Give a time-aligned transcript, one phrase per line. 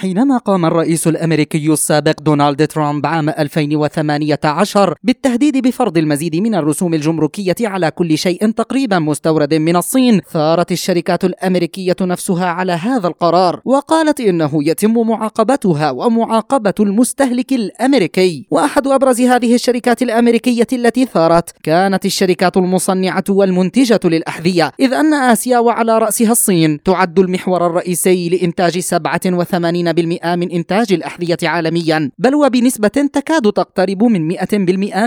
[0.00, 7.54] حينما قام الرئيس الأمريكي السابق دونالد ترامب عام 2018 بالتهديد بفرض المزيد من الرسوم الجمركية
[7.60, 14.20] على كل شيء تقريبا مستورد من الصين ثارت الشركات الأمريكية نفسها على هذا القرار وقالت
[14.20, 18.46] إنه يتم معاقبتها ومعاقبة المستهلك الأمريكي.
[18.50, 25.58] وأحد أبرز هذه الشركات الأمريكية التي ثارت كانت الشركات المصنعة والمنتجة للأحذية إذ أن آسيا
[25.58, 26.82] وعلى رأسها الصين.
[26.82, 29.89] تعد المحور الرئيسي لإنتاج 87
[30.36, 34.54] من إنتاج الأحذية عالميا بل وبنسبة تكاد تقترب من 100%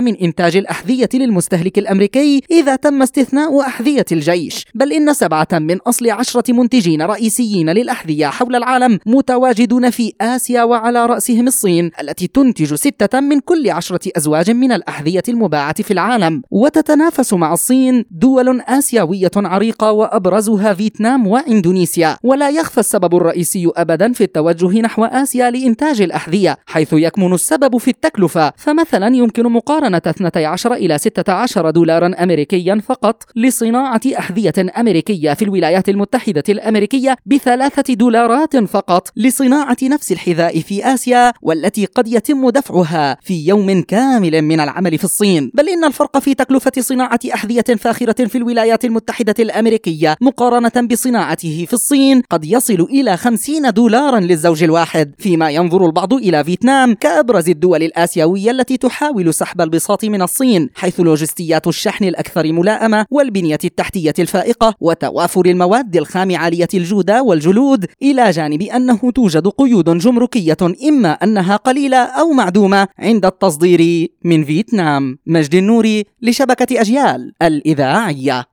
[0.00, 4.66] من إنتاج الأحذية للمستهلك الأمريكي إذا تم استثناء أحذية الجيش.
[4.74, 11.06] بل إن سبعة من أصل عشرة منتجين رئيسيين للأحذية حول العالم متواجدون في آسيا وعلى
[11.06, 16.42] رأسهم الصين التي تنتج ستة من كل عشرة أزواج من الأحذية المباعة في العالم.
[16.50, 22.16] وتتنافس مع الصين دول آسيوية عريقة وأبرزها فيتنام وإندونيسيا.
[22.22, 27.88] ولا يخفى السبب الرئيسي أبدا في التوجه نحو آسيا لإنتاج الأحذية حيث يكمن السبب في
[27.88, 28.52] التكلفة.
[28.56, 36.42] فمثلا يمكن مقارنة 12 إلى 16 دولارا أمريكيا فقط لصناعة أحذية أمريكية في الولايات المتحدة
[36.48, 43.82] الأمريكية بثلاثة دولارات فقط لصناعة نفس الحذاء في آسيا والتي قد يتم دفعها في يوم
[43.82, 45.50] كامل من العمل في الصين.
[45.54, 51.72] بل إن الفرق في تكلفة صناعة أحذية فاخرة في الولايات المتحدة الأمريكية مقارنة بصناعته في
[51.72, 57.82] الصين قد يصل إلى 50 دولارا للزوج الواحد فيما ينظر البعض إلى فيتنام كأبرز الدول
[57.82, 64.74] الآسيوية التي تحاول سحب البساط من الصين حيث لوجستيات الشحن الأكثر ملائمة والبنية التحتية الفائقة
[64.80, 70.56] وتوافر المواد الخام عالية الجودة والجلود إلى جانب أنه توجد قيود جمركية
[70.88, 75.18] إما أنها قليلة أو معدومة عند التصدير من فيتنام.
[75.26, 78.44] مجد النوري لشبكة أجيال الإذاعية.